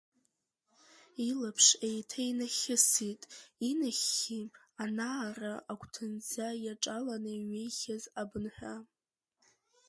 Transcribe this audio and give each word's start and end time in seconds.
Илаԥш 1.29 1.67
еиҭа 1.87 2.21
инахьысит, 2.29 3.21
инахьхьи, 3.69 4.43
анаара 4.83 5.53
агәҭанӡа 5.71 6.47
иаҿаланы 6.63 7.31
иҩеихьаз 7.37 8.03
абынҳәа. 8.21 8.75